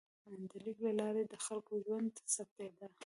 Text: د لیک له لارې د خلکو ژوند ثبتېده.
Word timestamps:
د 0.49 0.51
لیک 0.65 0.77
له 0.85 0.91
لارې 0.99 1.23
د 1.27 1.33
خلکو 1.45 1.73
ژوند 1.85 2.11
ثبتېده. 2.35 2.87